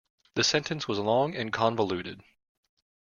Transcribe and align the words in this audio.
The 0.33 0.43
sentence 0.43 0.87
was 0.87 0.97
long 0.97 1.35
and 1.35 1.53
convoluted. 1.53 2.23